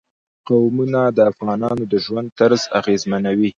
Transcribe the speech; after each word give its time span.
قومونه 0.47 0.99
د 1.17 1.19
افغانانو 1.31 1.83
د 1.91 1.93
ژوند 2.05 2.27
طرز 2.39 2.61
اغېزمنوي. 2.79 3.49